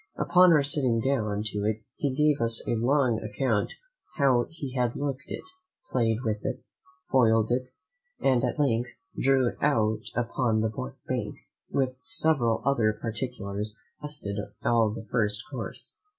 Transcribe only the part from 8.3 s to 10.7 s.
at length drew it out upon